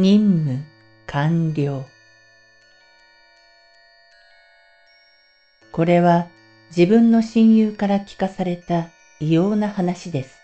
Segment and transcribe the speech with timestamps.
[0.00, 0.64] 任務
[1.08, 1.84] 完了
[5.72, 6.26] これは
[6.74, 8.88] 自分の親友から聞かされた
[9.20, 10.38] 異様な話です。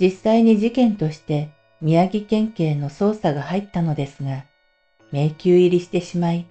[0.00, 4.44] 実際に事件として宮城県警の捜査が入ったのですが、
[5.12, 6.44] 迷宮入りしてしまい、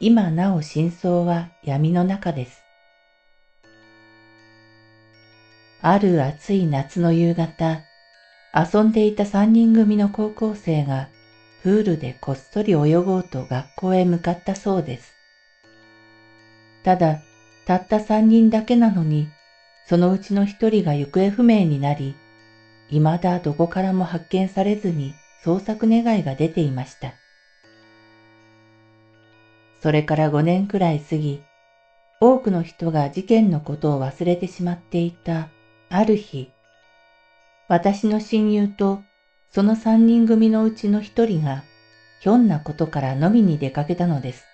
[0.00, 2.64] 今なお真相は闇の中です。
[5.80, 7.82] ある暑い夏の夕方、
[8.54, 11.08] 遊んでいた三人組の高校生が
[11.62, 15.14] プールでこっそり泳ごうと学校へ向かったそうです。
[16.84, 17.22] ただ、
[17.64, 19.28] たった三人だけなのに、
[19.86, 22.14] そのうちの一人が行方不明になり、
[22.88, 27.14] 未だどこからも発見されずに捜索願いが出ていました。
[29.80, 31.42] それから五年くらい過ぎ、
[32.20, 35.48] 多くの人が事件のことを忘れてしまっていた
[35.88, 36.50] ある日、
[37.72, 39.02] 私の親友と
[39.50, 41.64] その三人組のうちの一人が
[42.20, 44.44] ひょんなことから飲みに出かけたのです。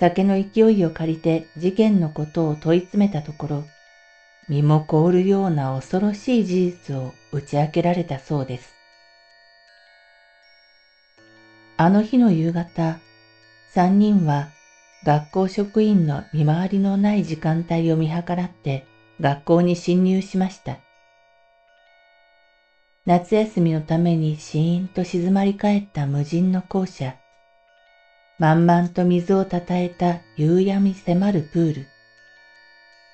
[0.00, 3.64] 酒の勢いを借りて事件のことを問い詰めたところ、
[4.48, 8.74] 身も凍るような恐ろしい事実を打ち明けられたそうです。
[11.76, 12.98] あの日の夕方、
[13.70, 14.48] 三人は
[15.04, 18.88] 学校職員の見回りのない時間帯を見計らって
[19.20, 20.78] 学校に侵入しました。
[23.04, 27.16] 夏休みのためにシーンと静まり返った無人の校舎。
[28.38, 31.86] 満々と水をたたえた夕闇迫るプール。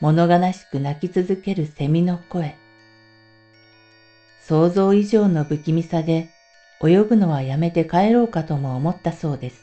[0.03, 2.55] 物悲しく泣き続けるセミの声。
[4.43, 6.29] 想像以上の不気味さで
[6.85, 9.63] 泳ぐのはやめて帰ろうかとも思ったそうです。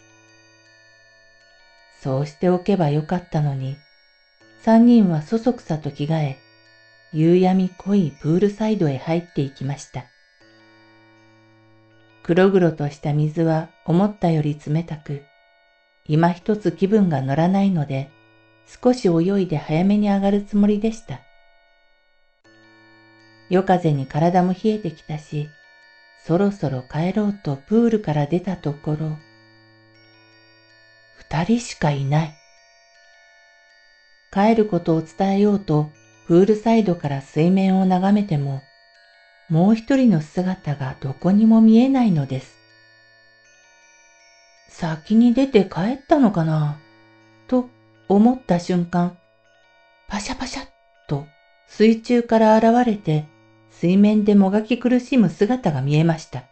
[2.01, 3.77] そうしておけばよかったのに、
[4.63, 6.37] 三人はそそくさと着替え、
[7.13, 10.05] 夕闇濃いプールサイドへ入っていきました。
[12.25, 15.21] 黒々とした水は思ったより冷たく、
[16.07, 18.09] 今一つ気分が乗らないので、
[18.65, 21.19] 少し泳いで早めに上がるつもりでした。
[23.51, 25.49] 夜風に体も冷えてきたし、
[26.25, 29.19] そろそろ帰ろうとプールから出たところ、
[31.17, 32.33] 二人しかいない。
[34.33, 35.91] 帰ることを伝えようと
[36.25, 38.63] プールサイドから水面を眺めても、
[39.49, 42.55] もう一人の姿がどこにも見えないのです。
[44.69, 46.79] 先に出て帰ったのかな？
[47.47, 47.69] と
[48.09, 49.17] 思った瞬間、
[50.07, 50.65] パシャパシャッ
[51.07, 51.25] と
[51.67, 53.25] 水中から現れて
[53.69, 56.43] 水面でもがき苦しむ姿が見えました。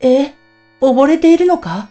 [0.00, 0.34] え、
[0.80, 1.88] 溺れているのか？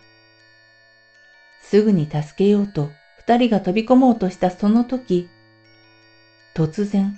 [1.63, 5.27] すぐに助けようと二人が飛び込もうとしたその時、
[6.53, 7.17] 突然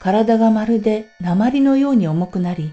[0.00, 2.72] 体がまるで鉛のように重くなり、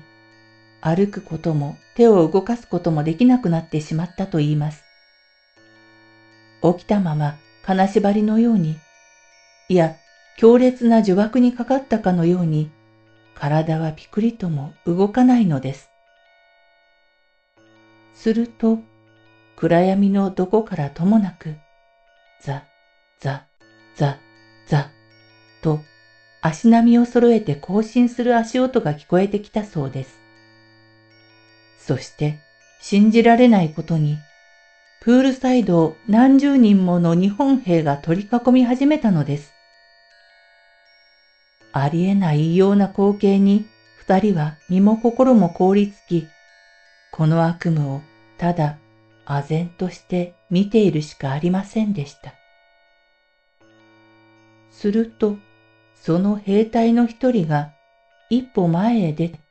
[0.80, 4.86] 歩くことも手を動かすこともできなくなってしまったと言います。
[6.64, 8.78] 起きたまま金縛りのように、
[9.68, 9.98] いや、
[10.38, 12.72] 強烈な呪縛にかかったかのように、
[13.36, 15.92] 体はピクリとも動かないのです。
[18.14, 18.80] すると、
[19.58, 21.56] 暗闇のどこからともなく、
[22.40, 22.64] ザ、
[23.20, 23.48] ザ、
[23.96, 24.18] ザ、
[24.66, 24.90] ザ、
[25.62, 25.82] と
[26.48, 30.18] 足並みを揃えて行進する足音が聞こえてきたそうです。
[31.78, 32.40] そして
[32.82, 34.18] 信じられないことに、
[35.02, 39.54] プールサイドを何十人もの日本兵が取り囲み始めたのです。
[41.74, 43.66] ありえない異様な光景に
[43.98, 46.28] 二人は身も心も凍りつき、
[47.12, 48.02] この悪夢を
[48.38, 48.78] ただ
[49.26, 52.34] 唖然として見ているしかありませんでした。
[54.72, 55.38] すると、
[56.08, 57.74] その兵隊の一人が
[58.30, 59.42] 一歩前へ出て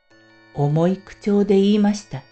[0.55, 2.23] 重い口調で言いました。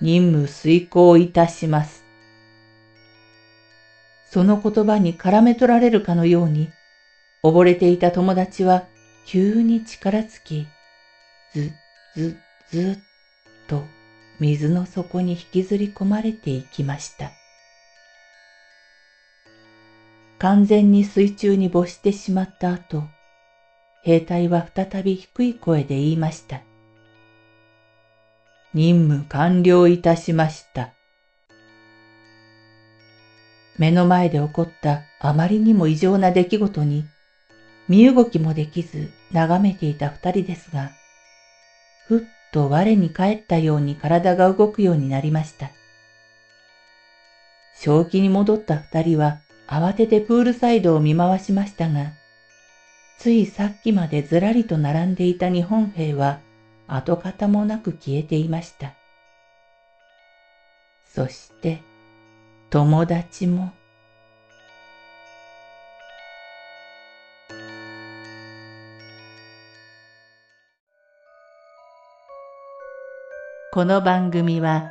[0.00, 2.02] 任務遂行いたします。
[4.30, 6.70] その言葉に絡め取られるかのように、
[7.44, 8.84] 溺れていた友達は
[9.26, 10.66] 急に力尽き、
[11.52, 11.72] ず、
[12.14, 12.36] ず、
[12.70, 13.84] ずっと
[14.40, 17.32] 水の底に引きずり込まれていきました。
[20.42, 23.04] 完全に水中に没してしまった後、
[24.02, 26.62] 兵隊は再び低い声で言いました。
[28.74, 30.94] 任務完了いたしました。
[33.78, 37.04] 目の前で起こったあまりにも異常な出来事に、
[37.86, 40.90] 身動きもできず眺めていた二人ですが、
[42.08, 42.20] ふっ
[42.52, 45.70] と我に返ったように体が動くようになりました。
[47.76, 52.12] 正気に戻った二人は慌ててプールサイドを見回しましたが、
[53.18, 56.40] ついさっきまでずらりと並んでいた日本兵は
[56.88, 58.94] 跡形もなく消えていました。
[61.04, 61.82] そして
[62.70, 63.72] 友達も。
[73.72, 74.90] この番組は